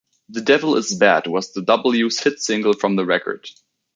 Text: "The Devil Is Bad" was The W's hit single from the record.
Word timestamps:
"The 0.29 0.41
Devil 0.41 0.77
Is 0.77 0.95
Bad" 0.95 1.27
was 1.27 1.53
The 1.53 1.61
W's 1.61 2.21
hit 2.21 2.39
single 2.39 2.73
from 2.73 2.95
the 2.95 3.05
record. 3.05 3.47